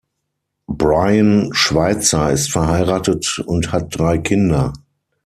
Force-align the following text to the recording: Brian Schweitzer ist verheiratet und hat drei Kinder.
Brian 0.67 1.53
Schweitzer 1.53 2.31
ist 2.31 2.51
verheiratet 2.51 3.37
und 3.45 3.71
hat 3.71 3.99
drei 3.99 4.17
Kinder. 4.17 4.73